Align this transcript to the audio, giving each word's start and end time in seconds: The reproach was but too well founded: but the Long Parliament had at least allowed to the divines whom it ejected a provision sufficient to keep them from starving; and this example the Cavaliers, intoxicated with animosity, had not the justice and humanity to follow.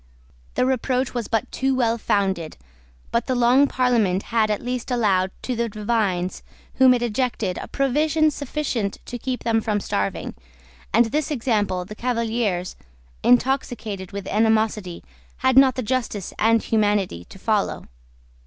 The 0.55 0.65
reproach 0.65 1.13
was 1.13 1.27
but 1.27 1.51
too 1.51 1.75
well 1.75 1.99
founded: 1.99 2.57
but 3.11 3.27
the 3.27 3.35
Long 3.35 3.67
Parliament 3.67 4.23
had 4.33 4.49
at 4.49 4.59
least 4.63 4.89
allowed 4.89 5.29
to 5.43 5.55
the 5.55 5.69
divines 5.69 6.41
whom 6.77 6.95
it 6.95 7.03
ejected 7.03 7.59
a 7.61 7.67
provision 7.67 8.31
sufficient 8.31 8.97
to 9.05 9.19
keep 9.19 9.43
them 9.43 9.61
from 9.61 9.79
starving; 9.79 10.33
and 10.91 11.05
this 11.05 11.29
example 11.29 11.85
the 11.85 11.93
Cavaliers, 11.93 12.75
intoxicated 13.21 14.11
with 14.11 14.25
animosity, 14.27 15.03
had 15.37 15.55
not 15.55 15.75
the 15.75 15.83
justice 15.83 16.33
and 16.39 16.63
humanity 16.63 17.25
to 17.25 17.37
follow. 17.37 17.85